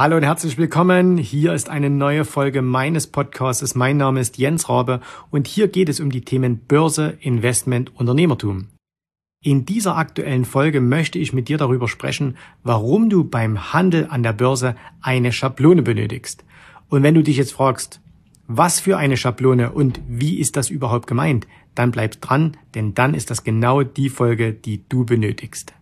Hallo 0.00 0.16
und 0.16 0.22
herzlich 0.22 0.56
willkommen. 0.56 1.18
Hier 1.18 1.52
ist 1.52 1.68
eine 1.68 1.90
neue 1.90 2.24
Folge 2.24 2.62
meines 2.62 3.06
Podcasts. 3.06 3.74
Mein 3.74 3.98
Name 3.98 4.18
ist 4.20 4.38
Jens 4.38 4.70
Rabe 4.70 5.02
und 5.30 5.46
hier 5.46 5.68
geht 5.68 5.90
es 5.90 6.00
um 6.00 6.10
die 6.10 6.22
Themen 6.22 6.56
Börse, 6.56 7.18
Investment, 7.20 7.94
Unternehmertum. 7.94 8.68
In 9.44 9.66
dieser 9.66 9.98
aktuellen 9.98 10.46
Folge 10.46 10.80
möchte 10.80 11.18
ich 11.18 11.34
mit 11.34 11.48
dir 11.48 11.58
darüber 11.58 11.86
sprechen, 11.86 12.38
warum 12.62 13.10
du 13.10 13.24
beim 13.24 13.74
Handel 13.74 14.06
an 14.08 14.22
der 14.22 14.32
Börse 14.32 14.74
eine 15.02 15.32
Schablone 15.32 15.82
benötigst. 15.82 16.46
Und 16.88 17.02
wenn 17.02 17.14
du 17.14 17.22
dich 17.22 17.36
jetzt 17.36 17.52
fragst, 17.52 18.00
was 18.46 18.80
für 18.80 18.96
eine 18.96 19.18
Schablone 19.18 19.70
und 19.70 20.00
wie 20.08 20.38
ist 20.38 20.56
das 20.56 20.70
überhaupt 20.70 21.08
gemeint, 21.08 21.46
dann 21.74 21.90
bleib 21.90 22.18
dran, 22.22 22.56
denn 22.74 22.94
dann 22.94 23.12
ist 23.12 23.28
das 23.28 23.44
genau 23.44 23.82
die 23.82 24.08
Folge, 24.08 24.54
die 24.54 24.82
du 24.88 25.04
benötigst. 25.04 25.74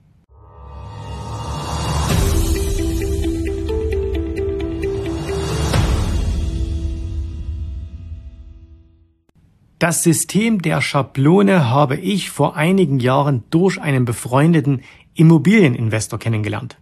Das 9.78 10.02
System 10.02 10.60
der 10.60 10.80
Schablone 10.80 11.70
habe 11.70 11.96
ich 11.96 12.30
vor 12.30 12.56
einigen 12.56 12.98
Jahren 12.98 13.44
durch 13.50 13.80
einen 13.80 14.04
befreundeten 14.04 14.82
Immobilieninvestor 15.14 16.18
kennengelernt. 16.18 16.78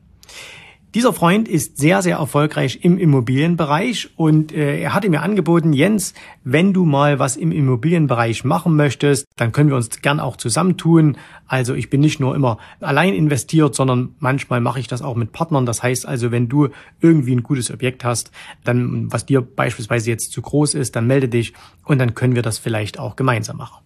Dieser 0.96 1.12
Freund 1.12 1.46
ist 1.46 1.76
sehr, 1.76 2.00
sehr 2.00 2.16
erfolgreich 2.16 2.78
im 2.80 2.96
Immobilienbereich 2.96 4.08
und 4.16 4.50
äh, 4.50 4.80
er 4.80 4.94
hatte 4.94 5.10
mir 5.10 5.20
angeboten, 5.20 5.74
Jens, 5.74 6.14
wenn 6.42 6.72
du 6.72 6.86
mal 6.86 7.18
was 7.18 7.36
im 7.36 7.52
Immobilienbereich 7.52 8.44
machen 8.44 8.76
möchtest, 8.76 9.26
dann 9.36 9.52
können 9.52 9.68
wir 9.68 9.76
uns 9.76 10.00
gern 10.00 10.20
auch 10.20 10.38
zusammentun. 10.38 11.18
Also 11.46 11.74
ich 11.74 11.90
bin 11.90 12.00
nicht 12.00 12.18
nur 12.18 12.34
immer 12.34 12.56
allein 12.80 13.12
investiert, 13.12 13.74
sondern 13.74 14.14
manchmal 14.20 14.62
mache 14.62 14.80
ich 14.80 14.88
das 14.88 15.02
auch 15.02 15.16
mit 15.16 15.32
Partnern. 15.32 15.66
Das 15.66 15.82
heißt 15.82 16.06
also, 16.06 16.30
wenn 16.30 16.48
du 16.48 16.68
irgendwie 17.02 17.36
ein 17.36 17.42
gutes 17.42 17.70
Objekt 17.70 18.02
hast, 18.02 18.30
dann 18.64 19.12
was 19.12 19.26
dir 19.26 19.42
beispielsweise 19.42 20.08
jetzt 20.08 20.32
zu 20.32 20.40
groß 20.40 20.72
ist, 20.72 20.96
dann 20.96 21.06
melde 21.06 21.28
dich 21.28 21.52
und 21.84 21.98
dann 21.98 22.14
können 22.14 22.34
wir 22.34 22.42
das 22.42 22.58
vielleicht 22.58 22.98
auch 22.98 23.16
gemeinsam 23.16 23.58
machen. 23.58 23.84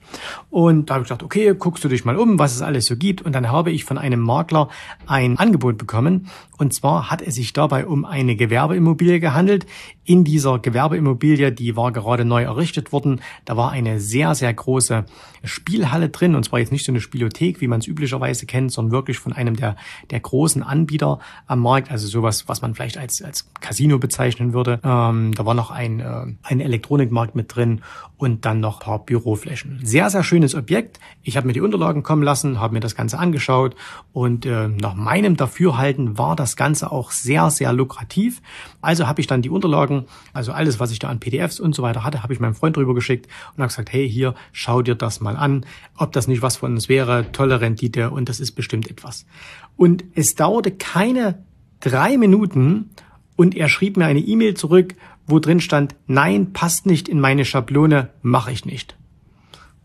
Und 0.49 0.91
da 0.91 0.95
habe 0.95 1.03
ich 1.03 1.09
gedacht, 1.09 1.23
okay, 1.23 1.55
guckst 1.59 1.85
du 1.85 1.89
dich 1.89 2.05
mal 2.05 2.17
um, 2.17 2.39
was 2.39 2.55
es 2.55 2.63
alles 2.63 2.87
so 2.87 2.97
gibt. 2.97 3.23
Und 3.23 3.33
dann 3.33 3.51
habe 3.51 3.71
ich 3.71 3.85
von 3.85 3.99
einem 3.99 4.21
Makler 4.21 4.69
ein 5.07 5.39
Angebot 5.39 5.77
bekommen. 5.77 6.29
Und 6.57 6.75
zwar 6.75 7.00
hat 7.09 7.23
es 7.23 7.37
sich 7.37 7.53
dabei 7.53 7.87
um 7.87 8.05
eine 8.05 8.37
Gewerbeimmobilie 8.37 9.21
gehandelt. 9.21 9.67
In 10.11 10.25
dieser 10.25 10.59
Gewerbeimmobilie, 10.59 11.53
die 11.53 11.77
war 11.77 11.93
gerade 11.93 12.25
neu 12.25 12.43
errichtet 12.43 12.91
worden, 12.91 13.21
da 13.45 13.57
war 13.57 13.71
eine 13.71 14.01
sehr, 14.01 14.35
sehr 14.35 14.53
große 14.53 15.05
Spielhalle 15.45 16.09
drin. 16.09 16.35
Und 16.35 16.43
zwar 16.43 16.59
jetzt 16.59 16.73
nicht 16.73 16.85
so 16.85 16.91
eine 16.91 17.01
Spielothek, 17.01 17.61
wie 17.61 17.69
man 17.69 17.79
es 17.79 17.87
üblicherweise 17.87 18.45
kennt, 18.45 18.73
sondern 18.73 18.91
wirklich 18.91 19.21
von 19.21 19.33
einem 19.33 19.55
der, 19.55 19.77
der 20.11 20.19
großen 20.19 20.65
Anbieter 20.65 21.21
am 21.47 21.61
Markt. 21.61 21.93
Also 21.93 22.09
sowas, 22.09 22.49
was 22.49 22.61
man 22.61 22.75
vielleicht 22.75 22.99
als, 22.99 23.23
als 23.23 23.53
Casino 23.61 24.01
bezeichnen 24.01 24.53
würde. 24.53 24.81
Ähm, 24.83 25.33
da 25.33 25.47
war 25.47 25.55
noch 25.55 25.71
ein, 25.71 26.01
äh, 26.01 26.27
ein 26.43 26.59
Elektronikmarkt 26.59 27.37
mit 27.37 27.55
drin 27.55 27.83
und 28.17 28.45
dann 28.45 28.59
noch 28.61 28.81
ein 28.81 28.85
paar 28.85 28.99
Büroflächen. 28.99 29.79
Sehr, 29.83 30.11
sehr 30.11 30.25
schönes 30.25 30.55
Objekt. 30.57 30.99
Ich 31.23 31.37
habe 31.37 31.47
mir 31.47 31.53
die 31.53 31.61
Unterlagen 31.61 32.03
kommen 32.03 32.23
lassen, 32.23 32.61
habe 32.61 32.75
mir 32.75 32.81
das 32.81 32.95
Ganze 32.95 33.19
angeschaut 33.19 33.77
und 34.13 34.45
äh, 34.45 34.69
nach 34.69 34.95
meinem 34.95 35.37
Dafürhalten 35.37 36.19
war 36.19 36.37
das 36.37 36.57
Ganze 36.57 36.93
auch 36.93 37.13
sehr, 37.13 37.51
sehr 37.51 37.73
lukrativ. 37.73 38.43
Also 38.81 39.07
habe 39.07 39.21
ich 39.21 39.27
dann 39.27 39.43
die 39.43 39.51
Unterlagen, 39.51 40.07
also 40.33 40.53
alles, 40.53 40.81
was 40.81 40.91
ich 40.91 40.99
da 40.99 41.09
an 41.09 41.21
PDFs 41.21 41.61
und 41.61 41.75
so 41.75 41.83
weiter 41.83 42.05
hatte, 42.05 42.23
habe 42.23 42.33
ich 42.33 42.41
meinem 42.41 42.55
Freund 42.55 42.77
drüber 42.77 42.95
geschickt 42.95 43.27
und 43.53 43.59
habe 43.63 43.69
gesagt, 43.69 43.93
hey, 43.93 44.09
hier, 44.09 44.35
schau 44.53 44.83
dir 44.83 44.95
das 44.95 45.21
mal 45.21 45.37
an, 45.37 45.67
ob 45.97 46.13
das 46.13 46.29
nicht 46.29 46.43
was 46.43 46.57
von 46.57 46.73
uns 46.73 46.89
wäre, 46.89 47.31
tolle 47.33 47.61
Rendite 47.61 48.11
und 48.11 48.29
das 48.29 48.41
ist 48.41 48.53
bestimmt 48.53 48.91
etwas. 48.91 49.27
Und 49.77 50.05
es 50.15 50.35
dauerte 50.35 50.71
keine 50.71 51.43
drei 51.81 52.17
Minuten 52.17 52.91
und 53.37 53.57
er 53.57 53.69
schrieb 53.69 53.97
mir 53.97 54.07
eine 54.07 54.21
E-Mail 54.21 54.55
zurück, 54.55 54.95
wo 55.27 55.39
drin 55.39 55.61
stand, 55.61 55.95
nein, 56.07 56.53
passt 56.53 56.87
nicht 56.87 57.09
in 57.09 57.21
meine 57.21 57.45
Schablone, 57.45 58.11
mache 58.23 58.53
ich 58.53 58.65
nicht. 58.65 58.97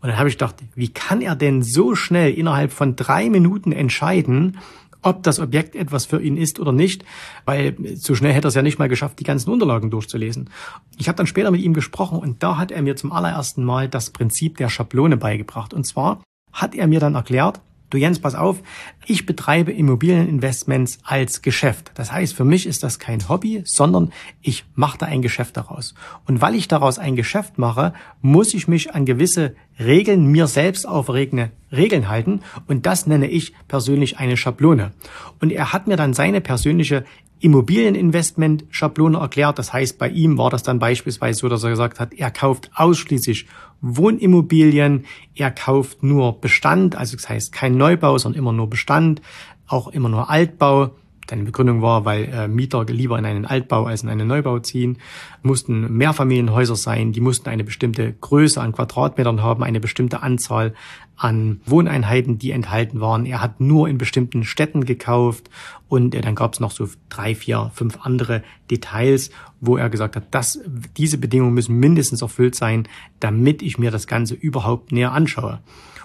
Und 0.00 0.10
dann 0.10 0.18
habe 0.18 0.28
ich 0.28 0.36
gedacht, 0.36 0.56
wie 0.74 0.88
kann 0.88 1.20
er 1.20 1.34
denn 1.34 1.62
so 1.62 1.94
schnell 1.94 2.32
innerhalb 2.32 2.72
von 2.72 2.96
drei 2.96 3.30
Minuten 3.30 3.72
entscheiden, 3.72 4.58
ob 5.02 5.22
das 5.22 5.38
Objekt 5.40 5.74
etwas 5.74 6.06
für 6.06 6.20
ihn 6.20 6.36
ist 6.36 6.60
oder 6.60 6.72
nicht, 6.72 7.04
weil 7.44 7.76
so 7.96 8.14
schnell 8.14 8.32
hätte 8.32 8.46
er 8.46 8.50
es 8.50 8.54
ja 8.54 8.62
nicht 8.62 8.78
mal 8.78 8.88
geschafft, 8.88 9.20
die 9.20 9.24
ganzen 9.24 9.50
Unterlagen 9.50 9.90
durchzulesen. 9.90 10.50
Ich 10.98 11.08
habe 11.08 11.16
dann 11.16 11.26
später 11.26 11.50
mit 11.50 11.62
ihm 11.62 11.74
gesprochen 11.74 12.18
und 12.18 12.42
da 12.42 12.56
hat 12.56 12.70
er 12.70 12.82
mir 12.82 12.96
zum 12.96 13.12
allerersten 13.12 13.64
Mal 13.64 13.88
das 13.88 14.10
Prinzip 14.10 14.56
der 14.56 14.68
Schablone 14.68 15.16
beigebracht. 15.16 15.74
Und 15.74 15.86
zwar 15.86 16.22
hat 16.52 16.74
er 16.74 16.86
mir 16.86 17.00
dann 17.00 17.14
erklärt, 17.14 17.60
Du 17.88 17.98
Jens, 17.98 18.18
pass 18.18 18.34
auf, 18.34 18.62
ich 19.06 19.26
betreibe 19.26 19.72
Immobilieninvestments 19.72 20.98
als 21.04 21.42
Geschäft. 21.42 21.92
Das 21.94 22.10
heißt, 22.10 22.34
für 22.34 22.44
mich 22.44 22.66
ist 22.66 22.82
das 22.82 22.98
kein 22.98 23.28
Hobby, 23.28 23.62
sondern 23.64 24.12
ich 24.42 24.64
mache 24.74 24.98
da 24.98 25.06
ein 25.06 25.22
Geschäft 25.22 25.56
daraus. 25.56 25.94
Und 26.26 26.40
weil 26.40 26.56
ich 26.56 26.66
daraus 26.66 26.98
ein 26.98 27.14
Geschäft 27.14 27.58
mache, 27.58 27.94
muss 28.22 28.54
ich 28.54 28.66
mich 28.66 28.92
an 28.94 29.04
gewisse 29.04 29.54
Regeln, 29.78 30.26
mir 30.26 30.48
selbst 30.48 30.88
auferlegende 30.88 31.52
Regeln 31.70 32.08
halten. 32.08 32.40
Und 32.66 32.86
das 32.86 33.06
nenne 33.06 33.28
ich 33.28 33.52
persönlich 33.68 34.18
eine 34.18 34.36
Schablone. 34.36 34.92
Und 35.40 35.52
er 35.52 35.72
hat 35.72 35.86
mir 35.86 35.96
dann 35.96 36.12
seine 36.12 36.40
persönliche 36.40 37.04
Immobilieninvestment-Schablone 37.40 39.18
erklärt. 39.18 39.58
Das 39.58 39.72
heißt, 39.72 39.98
bei 39.98 40.08
ihm 40.08 40.38
war 40.38 40.50
das 40.50 40.62
dann 40.62 40.78
beispielsweise 40.78 41.40
so, 41.40 41.48
dass 41.48 41.64
er 41.64 41.70
gesagt 41.70 42.00
hat, 42.00 42.14
er 42.14 42.30
kauft 42.30 42.70
ausschließlich 42.74 43.46
Wohnimmobilien, 43.80 45.04
er 45.34 45.50
kauft 45.50 46.02
nur 46.02 46.40
Bestand, 46.40 46.96
also 46.96 47.16
das 47.16 47.28
heißt 47.28 47.52
kein 47.52 47.76
Neubau, 47.76 48.16
sondern 48.16 48.38
immer 48.38 48.52
nur 48.52 48.70
Bestand, 48.70 49.20
auch 49.66 49.88
immer 49.88 50.08
nur 50.08 50.30
Altbau. 50.30 50.92
Deine 51.26 51.42
Begründung 51.42 51.82
war, 51.82 52.04
weil 52.04 52.24
äh, 52.24 52.48
Mieter 52.48 52.84
lieber 52.84 53.18
in 53.18 53.24
einen 53.24 53.46
Altbau 53.46 53.86
als 53.86 54.02
in 54.02 54.08
einen 54.08 54.28
Neubau 54.28 54.58
ziehen, 54.60 54.98
mussten 55.42 55.96
Mehrfamilienhäuser 55.96 56.76
sein, 56.76 57.12
die 57.12 57.20
mussten 57.20 57.48
eine 57.48 57.64
bestimmte 57.64 58.12
Größe 58.12 58.60
an 58.60 58.72
Quadratmetern 58.72 59.42
haben, 59.42 59.64
eine 59.64 59.80
bestimmte 59.80 60.22
Anzahl 60.22 60.74
an 61.16 61.60
Wohneinheiten, 61.64 62.38
die 62.38 62.50
enthalten 62.50 63.00
waren. 63.00 63.26
Er 63.26 63.40
hat 63.40 63.60
nur 63.60 63.88
in 63.88 63.98
bestimmten 63.98 64.44
Städten 64.44 64.84
gekauft 64.84 65.50
und 65.88 66.14
äh, 66.14 66.20
dann 66.20 66.34
gab 66.34 66.52
es 66.52 66.60
noch 66.60 66.70
so 66.70 66.88
drei, 67.08 67.34
vier, 67.34 67.70
fünf 67.74 67.98
andere 68.02 68.42
Details, 68.70 69.30
wo 69.60 69.76
er 69.76 69.90
gesagt 69.90 70.16
hat, 70.16 70.34
dass 70.34 70.60
diese 70.96 71.18
Bedingungen 71.18 71.54
müssen 71.54 71.76
mindestens 71.76 72.22
erfüllt 72.22 72.54
sein, 72.54 72.88
damit 73.20 73.62
ich 73.62 73.78
mir 73.78 73.90
das 73.90 74.06
Ganze 74.06 74.34
überhaupt 74.34 74.92
näher 74.92 75.12
anschaue. 75.12 75.60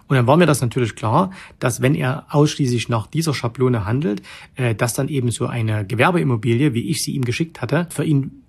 Und 0.08 0.16
dann 0.16 0.28
war 0.28 0.38
mir 0.38 0.46
das 0.46 0.62
natürlich 0.62 0.96
klar, 0.96 1.32
dass 1.60 1.82
wenn 1.82 1.96
er 1.96 2.26
ausschließlich 2.30 2.90
nach 2.90 3.08
dieser 3.08 3.34
Schablone 3.34 3.86
handelt, 3.86 4.22
äh, 4.56 4.76
dass 4.76 4.94
dann 4.94 5.08
eben 5.08 5.32
so 5.32 5.48
eine 5.48 5.86
Gewerbeimmobilie, 5.86 6.74
wie 6.74 6.90
ich 6.90 7.04
sie 7.04 7.14
ihm 7.14 7.24
geschickt 7.24 7.62
hatte, 7.62 7.88
für 7.90 8.04
ihn 8.04 8.41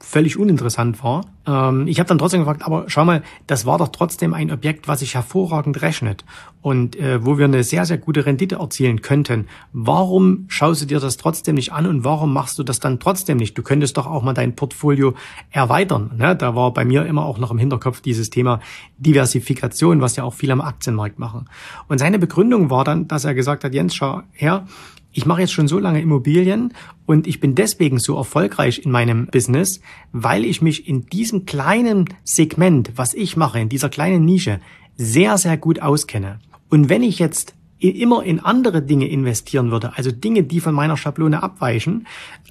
völlig 0.00 0.38
uninteressant 0.38 1.02
war. 1.02 1.24
Ähm, 1.46 1.86
ich 1.86 1.98
habe 1.98 2.08
dann 2.08 2.18
trotzdem 2.18 2.40
gefragt, 2.40 2.62
aber 2.64 2.84
schau 2.88 3.04
mal, 3.04 3.22
das 3.46 3.66
war 3.66 3.78
doch 3.78 3.88
trotzdem 3.88 4.34
ein 4.34 4.50
Objekt, 4.50 4.88
was 4.88 5.00
sich 5.00 5.14
hervorragend 5.14 5.82
rechnet 5.82 6.24
und 6.62 6.96
äh, 6.96 7.24
wo 7.24 7.38
wir 7.38 7.46
eine 7.46 7.62
sehr, 7.64 7.86
sehr 7.86 7.98
gute 7.98 8.26
Rendite 8.26 8.56
erzielen 8.56 9.02
könnten. 9.02 9.46
Warum 9.72 10.44
schaust 10.48 10.82
du 10.82 10.86
dir 10.86 11.00
das 11.00 11.16
trotzdem 11.16 11.54
nicht 11.54 11.72
an 11.72 11.86
und 11.86 12.04
warum 12.04 12.32
machst 12.32 12.58
du 12.58 12.62
das 12.62 12.80
dann 12.80 13.00
trotzdem 13.00 13.38
nicht? 13.38 13.56
Du 13.56 13.62
könntest 13.62 13.96
doch 13.96 14.06
auch 14.06 14.22
mal 14.22 14.34
dein 14.34 14.56
Portfolio 14.56 15.14
erweitern. 15.50 16.12
Ne? 16.16 16.36
Da 16.36 16.54
war 16.54 16.72
bei 16.72 16.84
mir 16.84 17.06
immer 17.06 17.24
auch 17.24 17.38
noch 17.38 17.50
im 17.50 17.58
Hinterkopf 17.58 18.00
dieses 18.00 18.30
Thema 18.30 18.60
Diversifikation, 18.98 20.00
was 20.00 20.16
ja 20.16 20.24
auch 20.24 20.34
viele 20.34 20.52
am 20.52 20.60
Aktienmarkt 20.60 21.18
machen. 21.18 21.48
Und 21.88 21.98
seine 21.98 22.18
Begründung 22.18 22.70
war 22.70 22.84
dann, 22.84 23.08
dass 23.08 23.24
er 23.24 23.34
gesagt 23.34 23.64
hat, 23.64 23.74
Jens, 23.74 23.94
schau 23.94 24.22
her, 24.32 24.66
ich 25.14 25.26
mache 25.26 25.40
jetzt 25.40 25.52
schon 25.52 25.68
so 25.68 25.78
lange 25.78 26.02
Immobilien 26.02 26.74
und 27.06 27.26
ich 27.26 27.40
bin 27.40 27.54
deswegen 27.54 27.98
so 28.00 28.16
erfolgreich 28.16 28.84
in 28.84 28.90
meinem 28.90 29.26
Business, 29.28 29.80
weil 30.12 30.44
ich 30.44 30.60
mich 30.60 30.88
in 30.88 31.06
diesem 31.06 31.46
kleinen 31.46 32.06
Segment, 32.24 32.92
was 32.96 33.14
ich 33.14 33.36
mache, 33.36 33.60
in 33.60 33.68
dieser 33.68 33.88
kleinen 33.88 34.24
Nische, 34.24 34.60
sehr, 34.96 35.38
sehr 35.38 35.56
gut 35.56 35.80
auskenne. 35.80 36.40
Und 36.68 36.88
wenn 36.88 37.02
ich 37.02 37.20
jetzt 37.20 37.54
immer 37.90 38.22
in 38.22 38.40
andere 38.40 38.82
Dinge 38.82 39.08
investieren 39.08 39.70
würde, 39.70 39.96
also 39.96 40.10
Dinge, 40.10 40.42
die 40.42 40.60
von 40.60 40.74
meiner 40.74 40.96
Schablone 40.96 41.42
abweichen, 41.42 42.06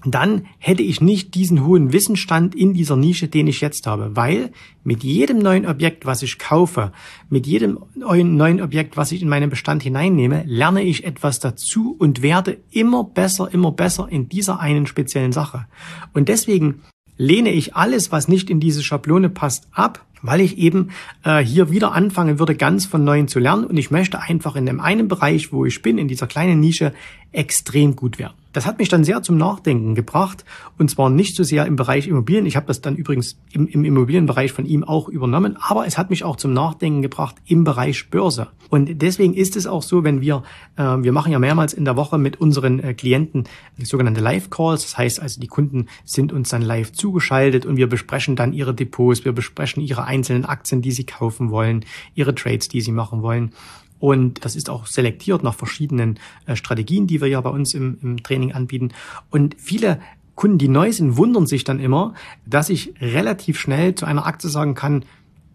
dann 0.05 0.45
hätte 0.57 0.83
ich 0.83 1.01
nicht 1.01 1.35
diesen 1.35 1.65
hohen 1.65 1.93
Wissensstand 1.93 2.55
in 2.55 2.73
dieser 2.73 2.95
Nische, 2.95 3.27
den 3.27 3.47
ich 3.47 3.61
jetzt 3.61 3.87
habe, 3.87 4.15
weil 4.15 4.51
mit 4.83 5.03
jedem 5.03 5.39
neuen 5.39 5.65
Objekt, 5.65 6.05
was 6.05 6.21
ich 6.23 6.39
kaufe, 6.39 6.91
mit 7.29 7.47
jedem 7.47 7.79
neuen 7.95 8.61
Objekt, 8.61 8.97
was 8.97 9.11
ich 9.11 9.21
in 9.21 9.29
meinen 9.29 9.49
Bestand 9.49 9.83
hineinnehme, 9.83 10.43
lerne 10.45 10.83
ich 10.83 11.05
etwas 11.05 11.39
dazu 11.39 11.95
und 11.97 12.21
werde 12.21 12.57
immer 12.71 13.03
besser, 13.03 13.53
immer 13.53 13.71
besser 13.71 14.07
in 14.09 14.27
dieser 14.27 14.59
einen 14.59 14.87
speziellen 14.87 15.31
Sache. 15.31 15.67
Und 16.13 16.27
deswegen 16.27 16.81
lehne 17.17 17.51
ich 17.51 17.75
alles, 17.75 18.11
was 18.11 18.27
nicht 18.27 18.49
in 18.49 18.59
diese 18.59 18.83
Schablone 18.83 19.29
passt, 19.29 19.67
ab 19.71 20.05
weil 20.23 20.41
ich 20.41 20.57
eben 20.57 20.89
äh, 21.23 21.43
hier 21.43 21.69
wieder 21.69 21.91
anfangen 21.91 22.39
würde, 22.39 22.55
ganz 22.55 22.87
von 22.87 23.03
neuem 23.03 23.27
zu 23.27 23.37
lernen 23.37 23.65
und 23.65 23.77
ich 23.77 23.91
möchte 23.91 24.19
einfach 24.19 24.55
in 24.55 24.65
dem 24.65 24.79
einen 24.79 25.07
Bereich, 25.07 25.53
wo 25.53 25.65
ich 25.65 25.83
bin, 25.83 25.99
in 25.99 26.07
dieser 26.07 26.25
kleinen 26.25 26.59
Nische, 26.59 26.93
extrem 27.31 27.95
gut 27.95 28.17
werden. 28.17 28.33
Das 28.53 28.67
hat 28.67 28.77
mich 28.77 28.87
dann 28.87 29.03
sehr 29.03 29.23
zum 29.23 29.37
Nachdenken 29.37 29.95
gebracht 29.95 30.45
und 30.77 30.89
zwar 30.89 31.09
nicht 31.09 31.35
so 31.35 31.43
sehr 31.43 31.65
im 31.65 31.75
Bereich 31.75 32.07
Immobilien. 32.07 32.45
Ich 32.45 32.55
habe 32.55 32.67
das 32.67 32.81
dann 32.81 32.95
übrigens 32.95 33.39
im, 33.51 33.67
im, 33.67 33.83
Immobilienbereich 33.83 34.51
von 34.51 34.67
ihm 34.67 34.83
auch 34.83 35.09
übernommen, 35.09 35.57
aber 35.59 35.87
es 35.87 35.97
hat 35.97 36.11
mich 36.11 36.23
auch 36.23 36.35
zum 36.35 36.53
Nachdenken 36.53 37.01
gebracht 37.01 37.35
im 37.47 37.63
Bereich 37.63 38.11
Börse. 38.11 38.49
Und 38.69 39.01
deswegen 39.01 39.33
ist 39.33 39.55
es 39.55 39.65
auch 39.65 39.81
so, 39.81 40.03
wenn 40.03 40.21
wir, 40.21 40.43
äh, 40.77 40.83
wir 40.83 41.11
machen 41.11 41.31
ja 41.31 41.39
mehrmals 41.39 41.73
in 41.73 41.83
der 41.83 41.95
Woche 41.95 42.19
mit 42.19 42.39
unseren 42.39 42.79
äh, 42.79 42.93
Klienten 42.93 43.45
sogenannte 43.81 44.21
Live-Calls. 44.21 44.83
Das 44.83 44.97
heißt 44.99 45.19
also, 45.19 45.41
die 45.41 45.47
Kunden 45.47 45.87
sind 46.05 46.31
uns 46.31 46.49
dann 46.49 46.61
live 46.61 46.91
zugeschaltet 46.91 47.65
und 47.65 47.77
wir 47.77 47.87
besprechen 47.87 48.35
dann 48.35 48.53
ihre 48.53 48.75
Depots, 48.75 49.25
wir 49.25 49.31
besprechen 49.31 49.81
ihre 49.81 50.05
einzelnen 50.13 50.45
Aktien, 50.45 50.81
die 50.81 50.91
sie 50.91 51.05
kaufen 51.05 51.49
wollen, 51.49 51.85
ihre 52.13 52.35
Trades, 52.35 52.69
die 52.69 52.81
sie 52.81 52.91
machen 52.91 53.21
wollen. 53.21 53.53
Und 53.99 54.43
das 54.45 54.55
ist 54.55 54.69
auch 54.69 54.85
selektiert 54.85 55.43
nach 55.43 55.55
verschiedenen 55.55 56.19
äh, 56.45 56.55
Strategien, 56.55 57.07
die 57.07 57.21
wir 57.21 57.27
ja 57.27 57.41
bei 57.41 57.49
uns 57.49 57.73
im, 57.73 57.97
im 58.01 58.21
Training 58.21 58.51
anbieten. 58.51 58.89
Und 59.29 59.55
viele 59.57 59.99
Kunden, 60.35 60.57
die 60.57 60.67
neu 60.67 60.91
sind, 60.91 61.15
wundern 61.17 61.47
sich 61.47 61.63
dann 61.63 61.79
immer, 61.79 62.13
dass 62.45 62.69
ich 62.69 62.93
relativ 62.99 63.59
schnell 63.59 63.95
zu 63.95 64.05
einer 64.05 64.25
Aktie 64.25 64.49
sagen 64.49 64.75
kann, 64.75 65.05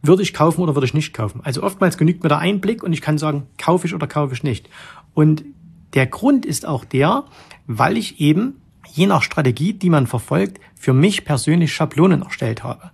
würde 0.03 0.23
ich 0.23 0.33
kaufen 0.33 0.63
oder 0.63 0.75
würde 0.75 0.87
ich 0.87 0.95
nicht 0.95 1.13
kaufen. 1.13 1.41
Also 1.43 1.63
oftmals 1.63 1.99
genügt 1.99 2.23
mir 2.23 2.29
der 2.29 2.39
Einblick 2.39 2.83
und 2.83 2.93
ich 2.93 3.03
kann 3.03 3.19
sagen, 3.19 3.47
kaufe 3.59 3.87
ich 3.87 3.95
oder 3.95 4.07
kaufe 4.07 4.35
ich 4.35 4.43
nicht. 4.43 4.71
Und 5.15 5.45
der 5.95 6.07
Grund 6.07 6.47
ist 6.47 6.67
auch 6.67 6.85
der, 6.85 7.25
weil 7.67 7.97
ich 7.97 8.21
eben 8.21 8.61
je 8.93 9.07
nach 9.07 9.23
Strategie, 9.23 9.73
die 9.73 9.91
man 9.91 10.07
verfolgt, 10.07 10.61
für 10.75 10.93
mich 10.93 11.25
persönlich 11.25 11.73
Schablonen 11.73 12.23
erstellt 12.23 12.63
habe. 12.63 12.91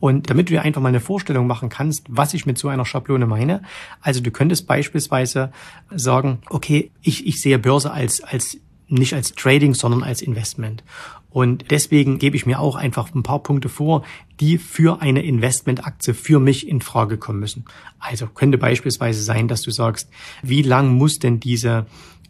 Und 0.00 0.30
damit 0.30 0.48
du 0.48 0.52
dir 0.52 0.62
einfach 0.62 0.80
mal 0.80 0.88
eine 0.88 1.00
Vorstellung 1.00 1.46
machen 1.46 1.68
kannst, 1.68 2.06
was 2.08 2.34
ich 2.34 2.46
mit 2.46 2.58
so 2.58 2.68
einer 2.68 2.84
Schablone 2.84 3.26
meine. 3.26 3.62
Also 4.00 4.20
du 4.20 4.30
könntest 4.30 4.66
beispielsweise 4.66 5.52
sagen, 5.90 6.38
okay, 6.50 6.90
ich, 7.02 7.26
ich 7.26 7.40
sehe 7.40 7.58
Börse 7.58 7.90
als, 7.90 8.22
als 8.22 8.58
nicht 8.88 9.14
als 9.14 9.34
Trading, 9.34 9.74
sondern 9.74 10.02
als 10.02 10.22
Investment. 10.22 10.82
Und 11.30 11.70
deswegen 11.70 12.18
gebe 12.18 12.36
ich 12.36 12.46
mir 12.46 12.58
auch 12.58 12.74
einfach 12.74 13.14
ein 13.14 13.22
paar 13.22 13.42
Punkte 13.42 13.68
vor, 13.68 14.02
die 14.40 14.56
für 14.56 15.02
eine 15.02 15.22
Investmentaktie 15.22 16.14
für 16.14 16.40
mich 16.40 16.66
in 16.66 16.80
Frage 16.80 17.18
kommen 17.18 17.38
müssen. 17.38 17.66
Also 17.98 18.26
könnte 18.26 18.56
beispielsweise 18.56 19.22
sein, 19.22 19.46
dass 19.46 19.62
du 19.62 19.70
sagst, 19.70 20.08
wie 20.42 20.62
lang 20.62 20.94
muss 20.94 21.18
denn 21.18 21.38
diese 21.38 21.86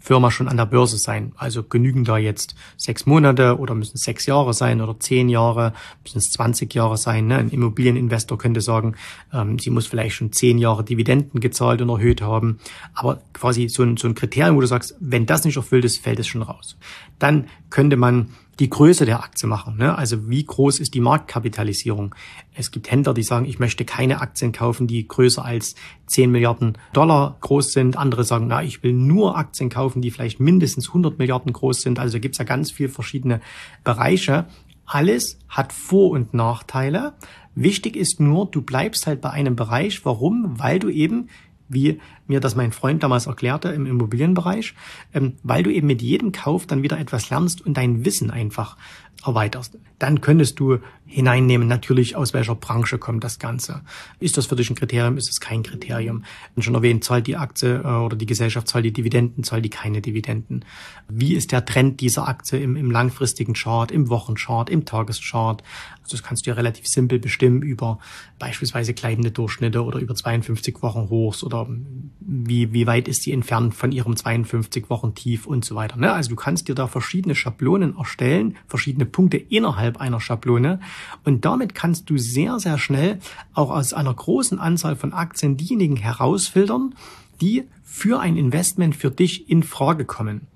Firma 0.08 0.30
schon 0.30 0.48
an 0.48 0.56
der 0.56 0.64
Börse 0.64 0.96
sein. 0.96 1.32
Also 1.36 1.62
genügen 1.62 2.04
da 2.04 2.16
jetzt 2.16 2.54
sechs 2.78 3.04
Monate 3.04 3.58
oder 3.58 3.74
müssen 3.74 3.98
sechs 3.98 4.24
Jahre 4.24 4.54
sein 4.54 4.80
oder 4.80 4.98
zehn 4.98 5.28
Jahre, 5.28 5.74
müssen 6.02 6.16
es 6.16 6.30
20 6.30 6.72
Jahre 6.72 6.96
sein. 6.96 7.26
Ne? 7.26 7.36
Ein 7.36 7.50
Immobilieninvestor 7.50 8.38
könnte 8.38 8.62
sagen, 8.62 8.94
ähm, 9.34 9.58
sie 9.58 9.68
muss 9.68 9.86
vielleicht 9.86 10.16
schon 10.16 10.32
zehn 10.32 10.56
Jahre 10.56 10.82
Dividenden 10.82 11.40
gezahlt 11.40 11.82
und 11.82 11.90
erhöht 11.90 12.22
haben. 12.22 12.58
Aber 12.94 13.20
quasi 13.34 13.68
so 13.68 13.82
ein, 13.82 13.98
so 13.98 14.08
ein 14.08 14.14
Kriterium, 14.14 14.56
wo 14.56 14.62
du 14.62 14.66
sagst, 14.66 14.94
wenn 14.98 15.26
das 15.26 15.44
nicht 15.44 15.56
erfüllt 15.56 15.84
ist, 15.84 15.98
fällt 15.98 16.20
es 16.20 16.26
schon 16.26 16.40
raus. 16.40 16.78
Dann 17.18 17.44
könnte 17.68 17.98
man 17.98 18.30
die 18.58 18.70
Größe 18.70 19.04
der 19.06 19.22
Aktie 19.22 19.48
machen. 19.48 19.76
Ne? 19.76 19.96
Also 19.96 20.28
wie 20.28 20.44
groß 20.44 20.80
ist 20.80 20.94
die 20.94 21.00
Marktkapitalisierung? 21.00 22.14
Es 22.54 22.70
gibt 22.70 22.90
Händler, 22.90 23.14
die 23.14 23.22
sagen, 23.22 23.46
ich 23.46 23.58
möchte 23.58 23.84
keine 23.84 24.20
Aktien 24.20 24.52
kaufen, 24.52 24.86
die 24.86 25.06
größer 25.06 25.44
als 25.44 25.76
10 26.06 26.30
Milliarden 26.30 26.76
Dollar 26.92 27.36
groß 27.40 27.72
sind. 27.72 27.96
Andere 27.96 28.24
sagen, 28.24 28.48
na, 28.48 28.62
ich 28.62 28.82
will 28.82 28.92
nur 28.92 29.36
Aktien 29.36 29.70
kaufen, 29.70 30.02
die 30.02 30.10
vielleicht 30.10 30.40
mindestens 30.40 30.88
100 30.88 31.18
Milliarden 31.18 31.52
groß 31.52 31.82
sind. 31.82 31.98
Also 31.98 32.18
gibt 32.18 32.34
es 32.34 32.38
ja 32.38 32.44
ganz 32.44 32.72
viele 32.72 32.88
verschiedene 32.88 33.40
Bereiche. 33.84 34.46
Alles 34.84 35.38
hat 35.48 35.72
Vor- 35.72 36.10
und 36.10 36.34
Nachteile. 36.34 37.14
Wichtig 37.54 37.96
ist 37.96 38.20
nur, 38.20 38.46
du 38.46 38.62
bleibst 38.62 39.06
halt 39.06 39.20
bei 39.20 39.30
einem 39.30 39.54
Bereich. 39.54 40.04
Warum? 40.04 40.58
Weil 40.58 40.78
du 40.78 40.88
eben 40.88 41.28
wie 41.68 42.00
mir 42.28 42.40
das 42.40 42.54
mein 42.54 42.72
Freund 42.72 43.02
damals 43.02 43.26
erklärte 43.26 43.68
im 43.70 43.86
Immobilienbereich, 43.86 44.74
ähm, 45.14 45.34
weil 45.42 45.62
du 45.62 45.70
eben 45.70 45.86
mit 45.86 46.02
jedem 46.02 46.32
Kauf 46.32 46.66
dann 46.66 46.82
wieder 46.82 46.98
etwas 46.98 47.30
lernst 47.30 47.64
und 47.64 47.76
dein 47.76 48.04
Wissen 48.04 48.30
einfach 48.30 48.76
erweiterst. 49.26 49.76
Dann 49.98 50.20
könntest 50.20 50.60
du 50.60 50.78
hineinnehmen, 51.04 51.66
natürlich 51.66 52.14
aus 52.14 52.34
welcher 52.34 52.54
Branche 52.54 52.98
kommt 52.98 53.24
das 53.24 53.38
Ganze. 53.38 53.82
Ist 54.20 54.36
das 54.36 54.46
für 54.46 54.54
dich 54.54 54.70
ein 54.70 54.76
Kriterium, 54.76 55.16
ist 55.16 55.30
es 55.30 55.40
kein 55.40 55.62
Kriterium? 55.62 56.24
Und 56.54 56.62
schon 56.62 56.74
erwähnt, 56.74 57.02
zahlt 57.02 57.26
die 57.26 57.36
Aktie 57.36 57.82
äh, 57.82 57.86
oder 57.86 58.16
die 58.16 58.26
Gesellschaft, 58.26 58.68
zahlt 58.68 58.84
die 58.84 58.92
Dividenden, 58.92 59.42
zahlt 59.42 59.64
die 59.64 59.70
keine 59.70 60.00
Dividenden? 60.00 60.64
Wie 61.08 61.34
ist 61.34 61.50
der 61.50 61.64
Trend 61.64 62.00
dieser 62.00 62.28
Aktie 62.28 62.60
im, 62.60 62.76
im 62.76 62.90
langfristigen 62.90 63.54
Chart, 63.54 63.90
im 63.90 64.08
Wochenchart, 64.08 64.70
im 64.70 64.84
Tageschart? 64.84 65.64
Also 66.02 66.16
das 66.16 66.22
kannst 66.22 66.46
du 66.46 66.50
ja 66.50 66.54
relativ 66.54 66.86
simpel 66.86 67.18
bestimmen 67.18 67.62
über 67.62 67.98
beispielsweise 68.38 68.94
kleidende 68.94 69.30
Durchschnitte 69.30 69.82
oder 69.82 69.98
über 69.98 70.14
52 70.14 70.80
Wochen 70.82 71.08
Hochs 71.10 71.42
oder 71.42 71.66
wie, 72.20 72.72
wie 72.72 72.86
weit 72.86 73.08
ist 73.08 73.22
sie 73.22 73.32
entfernt 73.32 73.74
von 73.74 73.92
ihrem 73.92 74.16
52 74.16 74.90
Wochen 74.90 75.14
Tief 75.14 75.46
und 75.46 75.64
so 75.64 75.74
weiter. 75.74 75.96
Ne? 75.96 76.12
Also 76.12 76.30
du 76.30 76.36
kannst 76.36 76.68
dir 76.68 76.74
da 76.74 76.86
verschiedene 76.86 77.34
Schablonen 77.34 77.96
erstellen, 77.96 78.56
verschiedene 78.66 79.06
Punkte 79.06 79.36
innerhalb 79.36 80.00
einer 80.00 80.20
Schablone 80.20 80.80
und 81.24 81.44
damit 81.44 81.74
kannst 81.74 82.10
du 82.10 82.18
sehr, 82.18 82.58
sehr 82.58 82.78
schnell 82.78 83.18
auch 83.54 83.70
aus 83.70 83.92
einer 83.92 84.12
großen 84.12 84.58
Anzahl 84.58 84.96
von 84.96 85.12
Aktien 85.12 85.56
diejenigen 85.56 85.96
herausfiltern, 85.96 86.94
die 87.40 87.64
für 87.84 88.20
ein 88.20 88.36
Investment 88.36 88.96
für 88.96 89.10
dich 89.10 89.48
in 89.48 89.62
Frage 89.62 90.04
kommen. 90.04 90.46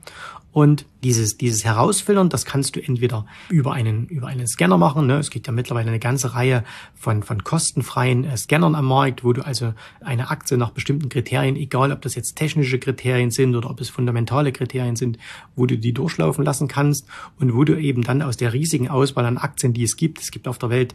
Und 0.52 0.84
dieses, 1.02 1.38
dieses 1.38 1.64
Herausfiltern, 1.64 2.28
das 2.28 2.44
kannst 2.44 2.76
du 2.76 2.80
entweder 2.80 3.24
über 3.48 3.72
einen, 3.72 4.06
über 4.08 4.26
einen 4.26 4.46
Scanner 4.46 4.76
machen. 4.76 5.06
Ne? 5.06 5.18
Es 5.18 5.30
gibt 5.30 5.46
ja 5.46 5.52
mittlerweile 5.52 5.88
eine 5.88 5.98
ganze 5.98 6.34
Reihe 6.34 6.62
von, 6.94 7.22
von 7.22 7.42
kostenfreien 7.42 8.24
äh, 8.24 8.36
Scannern 8.36 8.74
am 8.74 8.84
Markt, 8.84 9.24
wo 9.24 9.32
du 9.32 9.42
also 9.42 9.72
eine 10.00 10.30
Aktie 10.30 10.58
nach 10.58 10.70
bestimmten 10.70 11.08
Kriterien, 11.08 11.56
egal 11.56 11.90
ob 11.90 12.02
das 12.02 12.14
jetzt 12.14 12.34
technische 12.34 12.78
Kriterien 12.78 13.30
sind 13.30 13.56
oder 13.56 13.70
ob 13.70 13.80
es 13.80 13.88
fundamentale 13.88 14.52
Kriterien 14.52 14.94
sind, 14.96 15.18
wo 15.56 15.64
du 15.64 15.78
die 15.78 15.94
durchlaufen 15.94 16.44
lassen 16.44 16.68
kannst 16.68 17.06
und 17.40 17.54
wo 17.54 17.64
du 17.64 17.80
eben 17.80 18.02
dann 18.02 18.20
aus 18.20 18.36
der 18.36 18.52
riesigen 18.52 18.88
Auswahl 18.88 19.24
an 19.24 19.38
Aktien, 19.38 19.72
die 19.72 19.84
es 19.84 19.96
gibt, 19.96 20.20
es 20.20 20.30
gibt 20.30 20.46
auf 20.46 20.58
der 20.58 20.68
Welt 20.68 20.94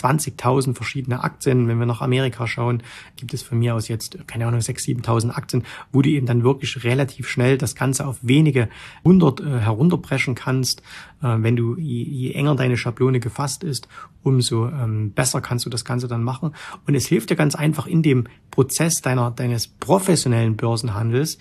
20.000 0.00 0.74
verschiedene 0.74 1.22
Aktien. 1.22 1.68
Wenn 1.68 1.78
wir 1.78 1.86
nach 1.86 2.00
Amerika 2.00 2.46
schauen, 2.46 2.82
gibt 3.16 3.34
es 3.34 3.42
von 3.42 3.58
mir 3.58 3.74
aus 3.74 3.88
jetzt, 3.88 4.26
keine 4.26 4.46
Ahnung, 4.46 4.60
6.000, 4.60 5.02
7.000 5.02 5.30
Aktien, 5.30 5.64
wo 5.92 6.02
du 6.02 6.10
eben 6.10 6.26
dann 6.26 6.42
wirklich 6.42 6.84
relativ 6.84 7.28
schnell 7.28 7.58
das 7.58 7.74
Ganze 7.74 8.06
auf 8.06 8.18
wenige 8.22 8.68
hundert 9.04 9.40
äh, 9.40 9.60
herunterbrechen 9.60 10.34
kannst. 10.34 10.82
Äh, 11.22 11.36
wenn 11.38 11.56
du, 11.56 11.76
je, 11.76 12.02
je, 12.02 12.32
enger 12.32 12.54
deine 12.54 12.76
Schablone 12.76 13.20
gefasst 13.20 13.64
ist, 13.64 13.88
umso 14.22 14.68
ähm, 14.68 15.12
besser 15.12 15.40
kannst 15.40 15.66
du 15.66 15.70
das 15.70 15.84
Ganze 15.84 16.08
dann 16.08 16.22
machen. 16.22 16.54
Und 16.86 16.94
es 16.94 17.06
hilft 17.06 17.30
dir 17.30 17.36
ganz 17.36 17.54
einfach 17.54 17.86
in 17.86 18.02
dem 18.02 18.26
Prozess 18.50 19.02
deiner, 19.02 19.30
deines 19.30 19.68
professionellen 19.68 20.56
Börsenhandels, 20.56 21.38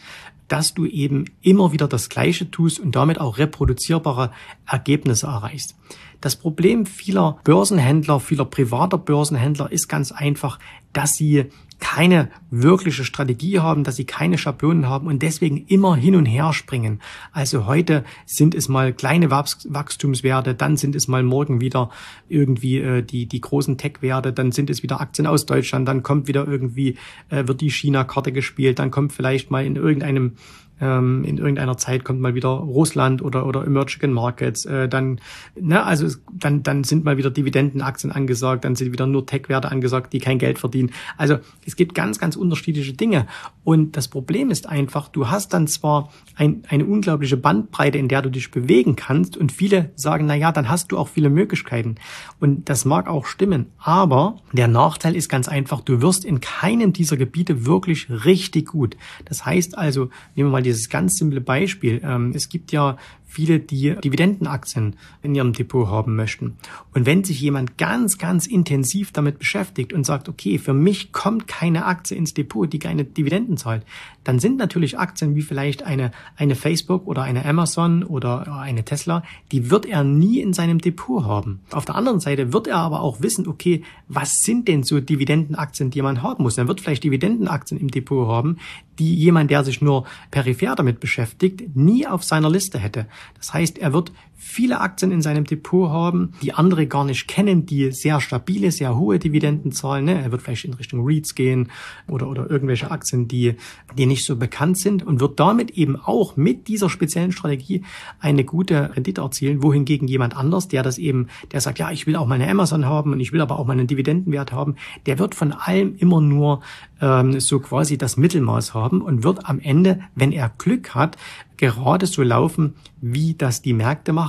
dass 0.49 0.73
du 0.73 0.85
eben 0.85 1.25
immer 1.41 1.71
wieder 1.71 1.87
das 1.87 2.09
Gleiche 2.09 2.51
tust 2.51 2.79
und 2.79 2.95
damit 2.95 3.21
auch 3.21 3.37
reproduzierbare 3.37 4.31
Ergebnisse 4.65 5.27
erreichst. 5.27 5.75
Das 6.21 6.35
Problem 6.35 6.85
vieler 6.85 7.39
Börsenhändler, 7.45 8.19
vieler 8.19 8.43
privater 8.49 8.97
Börsenhändler 8.97 9.71
ist 9.71 9.87
ganz 9.87 10.11
einfach, 10.11 10.59
dass 10.93 11.13
sie 11.13 11.45
keine 11.79 12.29
wirkliche 12.51 13.05
Strategie 13.05 13.59
haben, 13.59 13.83
dass 13.83 13.95
sie 13.95 14.05
keine 14.05 14.37
Schablonen 14.37 14.87
haben 14.87 15.07
und 15.07 15.21
deswegen 15.21 15.65
immer 15.67 15.95
hin 15.95 16.15
und 16.15 16.25
her 16.25 16.51
springen. 16.53 17.01
Also 17.31 17.65
heute 17.65 18.03
sind 18.25 18.53
es 18.53 18.67
mal 18.67 18.93
kleine 18.93 19.31
Wachstumswerte, 19.31 20.55
dann 20.55 20.77
sind 20.77 20.95
es 20.95 21.07
mal 21.07 21.23
morgen 21.23 21.61
wieder 21.61 21.89
irgendwie 22.27 22.79
äh, 22.79 23.01
die, 23.01 23.27
die 23.27 23.41
großen 23.41 23.77
Tech-Werte, 23.77 24.33
dann 24.33 24.51
sind 24.51 24.69
es 24.69 24.83
wieder 24.83 24.99
Aktien 24.99 25.25
aus 25.25 25.45
Deutschland, 25.45 25.87
dann 25.87 26.03
kommt 26.03 26.27
wieder 26.27 26.47
irgendwie, 26.47 26.97
äh, 27.29 27.47
wird 27.47 27.61
die 27.61 27.71
China-Karte 27.71 28.31
gespielt, 28.31 28.79
dann 28.79 28.91
kommt 28.91 29.13
vielleicht 29.13 29.49
mal 29.49 29.65
in 29.65 29.77
irgendeinem 29.77 30.33
ähm, 30.81 31.23
in 31.23 31.37
irgendeiner 31.37 31.77
Zeit 31.77 32.03
kommt 32.03 32.21
mal 32.21 32.35
wieder 32.35 32.49
Russland 32.49 33.21
oder 33.21 33.45
oder 33.45 33.65
Emerging 33.65 34.11
Markets, 34.11 34.65
äh, 34.65 34.87
dann 34.87 35.19
ne, 35.59 35.83
also 35.83 36.07
dann 36.33 36.63
dann 36.63 36.83
sind 36.83 37.03
mal 37.03 37.17
wieder 37.17 37.29
Dividendenaktien 37.29 38.11
angesagt, 38.11 38.65
dann 38.65 38.75
sind 38.75 38.91
wieder 38.91 39.07
nur 39.07 39.25
Tech-Werte 39.25 39.71
angesagt, 39.71 40.13
die 40.13 40.19
kein 40.19 40.39
Geld 40.39 40.59
verdienen. 40.59 40.91
Also 41.17 41.37
es 41.65 41.75
gibt 41.75 41.95
ganz 41.95 42.19
ganz 42.19 42.35
unterschiedliche 42.35 42.93
Dinge 42.93 43.27
und 43.63 43.97
das 43.97 44.07
Problem 44.07 44.51
ist 44.51 44.67
einfach, 44.67 45.09
du 45.09 45.29
hast 45.29 45.53
dann 45.53 45.67
zwar 45.67 46.11
ein, 46.35 46.63
eine 46.69 46.85
unglaubliche 46.85 47.37
Bandbreite, 47.37 47.97
in 47.97 48.07
der 48.07 48.21
du 48.21 48.29
dich 48.29 48.51
bewegen 48.51 48.95
kannst 48.95 49.37
und 49.37 49.51
viele 49.51 49.91
sagen, 49.95 50.25
na 50.25 50.35
ja, 50.35 50.51
dann 50.51 50.69
hast 50.69 50.91
du 50.91 50.97
auch 50.97 51.07
viele 51.07 51.29
Möglichkeiten 51.29 51.95
und 52.39 52.69
das 52.69 52.85
mag 52.85 53.07
auch 53.07 53.25
stimmen, 53.25 53.67
aber 53.77 54.37
der 54.53 54.67
Nachteil 54.67 55.15
ist 55.15 55.29
ganz 55.29 55.47
einfach, 55.47 55.81
du 55.81 56.01
wirst 56.01 56.25
in 56.25 56.39
keinem 56.39 56.93
dieser 56.93 57.17
Gebiete 57.17 57.65
wirklich 57.65 58.07
richtig 58.25 58.67
gut. 58.67 58.95
Das 59.25 59.45
heißt 59.45 59.77
also, 59.77 60.09
nehmen 60.35 60.49
wir 60.49 60.53
mal 60.53 60.61
die 60.61 60.68
dieses 60.69 60.89
ganz 60.89 61.17
simple 61.17 61.41
Beispiel. 61.41 62.01
Ähm, 62.03 62.31
es 62.35 62.49
gibt 62.49 62.71
ja 62.71 62.97
viele, 63.29 63.59
die 63.59 63.95
Dividendenaktien 64.03 64.95
in 65.21 65.35
ihrem 65.35 65.53
Depot 65.53 65.87
haben 65.87 66.15
möchten. 66.15 66.57
Und 66.93 67.05
wenn 67.05 67.23
sich 67.23 67.39
jemand 67.39 67.77
ganz, 67.77 68.17
ganz 68.17 68.47
intensiv 68.47 69.11
damit 69.11 69.37
beschäftigt 69.37 69.93
und 69.93 70.05
sagt, 70.05 70.27
okay, 70.27 70.57
für 70.57 70.73
mich 70.73 71.11
kommt 71.11 71.47
keine 71.47 71.85
Aktie 71.85 72.17
ins 72.17 72.33
Depot, 72.33 72.71
die 72.71 72.79
keine 72.79 73.05
Dividenden 73.05 73.55
zahlt, 73.55 73.85
dann 74.23 74.39
sind 74.39 74.57
natürlich 74.57 74.97
Aktien 74.97 75.35
wie 75.35 75.43
vielleicht 75.43 75.83
eine, 75.83 76.11
eine 76.35 76.55
Facebook 76.55 77.07
oder 77.07 77.21
eine 77.21 77.45
Amazon 77.45 78.03
oder 78.03 78.51
eine 78.51 78.83
Tesla, 78.83 79.23
die 79.51 79.69
wird 79.69 79.85
er 79.85 80.03
nie 80.03 80.39
in 80.39 80.53
seinem 80.53 80.79
Depot 80.79 81.23
haben. 81.23 81.61
Auf 81.71 81.85
der 81.85 81.95
anderen 81.95 82.19
Seite 82.19 82.51
wird 82.51 82.67
er 82.67 82.77
aber 82.77 83.01
auch 83.01 83.21
wissen, 83.21 83.47
okay, 83.47 83.83
was 84.07 84.39
sind 84.39 84.67
denn 84.67 84.83
so 84.83 84.99
Dividendenaktien, 84.99 85.91
die 85.91 86.01
man 86.01 86.23
haben 86.23 86.43
muss? 86.43 86.57
Er 86.57 86.67
wird 86.67 86.81
vielleicht 86.81 87.03
Dividendenaktien 87.03 87.79
im 87.79 87.89
Depot 87.89 88.27
haben, 88.27 88.57
die 88.97 89.15
jemand, 89.15 89.51
der 89.51 89.63
sich 89.63 89.81
nur 89.81 90.05
peripher 90.31 90.75
damit 90.75 90.99
beschäftigt, 90.99 91.75
nie 91.75 92.05
auf 92.07 92.23
seiner 92.23 92.49
Liste 92.49 92.79
hätte. 92.79 93.07
Das 93.35 93.53
heißt, 93.53 93.77
er 93.77 93.93
wird 93.93 94.11
viele 94.41 94.79
Aktien 94.79 95.11
in 95.11 95.21
seinem 95.21 95.43
Depot 95.43 95.89
haben, 95.89 96.31
die 96.41 96.53
andere 96.53 96.87
gar 96.87 97.03
nicht 97.03 97.27
kennen, 97.27 97.65
die 97.65 97.91
sehr 97.91 98.21
stabile, 98.21 98.71
sehr 98.71 98.97
hohe 98.97 99.19
Dividenden 99.19 99.73
zahlen. 99.73 100.05
Ne? 100.05 100.23
Er 100.23 100.31
wird 100.31 100.41
vielleicht 100.41 100.63
in 100.63 100.73
Richtung 100.73 101.05
REITs 101.05 101.35
gehen 101.35 101.69
oder, 102.07 102.29
oder 102.29 102.49
irgendwelche 102.49 102.89
Aktien, 102.89 103.27
die, 103.27 103.55
die 103.97 104.05
nicht 104.05 104.25
so 104.25 104.37
bekannt 104.37 104.79
sind 104.79 105.05
und 105.05 105.19
wird 105.19 105.41
damit 105.41 105.71
eben 105.71 105.97
auch 105.97 106.37
mit 106.37 106.69
dieser 106.69 106.89
speziellen 106.89 107.33
Strategie 107.33 107.83
eine 108.21 108.45
gute 108.45 108.95
Rendite 108.95 109.21
erzielen, 109.21 109.61
wohingegen 109.61 110.07
jemand 110.07 110.37
anders, 110.37 110.69
der 110.69 110.83
das 110.83 110.97
eben, 110.97 111.27
der 111.51 111.59
sagt, 111.59 111.77
ja, 111.77 111.91
ich 111.91 112.07
will 112.07 112.15
auch 112.15 112.25
meine 112.25 112.49
Amazon 112.49 112.85
haben 112.85 113.11
und 113.11 113.19
ich 113.19 113.33
will 113.33 113.41
aber 113.41 113.59
auch 113.59 113.67
meinen 113.67 113.87
Dividendenwert 113.87 114.53
haben, 114.53 114.77
der 115.05 115.19
wird 115.19 115.35
von 115.35 115.51
allem 115.51 115.95
immer 115.97 116.21
nur 116.21 116.61
ähm, 117.01 117.41
so 117.41 117.59
quasi 117.59 117.97
das 117.97 118.15
Mittelmaß 118.15 118.73
haben 118.73 119.01
und 119.01 119.23
wird 119.25 119.47
am 119.47 119.59
Ende, 119.59 119.99
wenn 120.15 120.31
er 120.31 120.49
Glück 120.57 120.95
hat, 120.95 121.17
gerade 121.59 122.07
so 122.07 122.23
laufen, 122.23 122.75
wie 123.01 123.33
das 123.33 123.61
die 123.61 123.73
Märkte 123.73 124.13
machen. 124.13 124.28